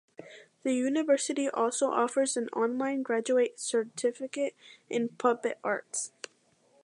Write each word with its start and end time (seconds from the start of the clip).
The 0.63 0.73
university 0.73 1.47
also 1.47 1.91
offers 1.91 2.35
an 2.35 2.47
online 2.53 3.03
graduate 3.03 3.59
certificate 3.59 4.55
in 4.89 5.09
puppet 5.09 5.59
arts. 5.63 6.11